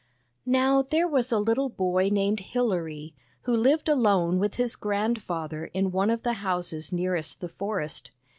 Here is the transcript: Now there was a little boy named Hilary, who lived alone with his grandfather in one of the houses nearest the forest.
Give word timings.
Now 0.47 0.81
there 0.81 1.07
was 1.07 1.31
a 1.31 1.37
little 1.37 1.69
boy 1.69 2.09
named 2.11 2.39
Hilary, 2.39 3.13
who 3.43 3.55
lived 3.55 3.87
alone 3.87 4.39
with 4.39 4.55
his 4.55 4.75
grandfather 4.75 5.65
in 5.75 5.91
one 5.91 6.09
of 6.09 6.23
the 6.23 6.33
houses 6.41 6.91
nearest 6.91 7.39
the 7.39 7.47
forest. 7.47 8.09